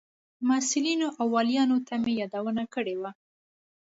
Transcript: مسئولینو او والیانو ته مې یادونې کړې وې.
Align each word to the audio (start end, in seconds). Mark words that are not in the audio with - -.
مسئولینو 0.49 1.07
او 1.19 1.25
والیانو 1.35 1.77
ته 1.87 1.93
مې 2.03 2.13
یادونې 2.21 2.65
کړې 2.73 2.95
وې. 3.01 3.11